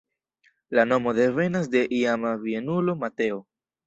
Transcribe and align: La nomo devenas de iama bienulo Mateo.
La 0.77 0.85
nomo 0.91 1.11
devenas 1.19 1.69
de 1.75 1.81
iama 1.97 2.31
bienulo 2.47 2.97
Mateo. 3.05 3.39